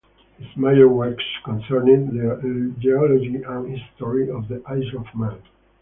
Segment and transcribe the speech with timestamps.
[0.39, 5.37] His major works concerned the geology and history of the Isle of Man.